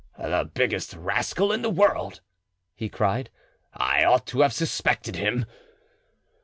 [0.17, 2.21] "The biggest rascal in the world!"
[2.73, 3.29] he cried;
[3.75, 5.45] "I ought to have suspected him."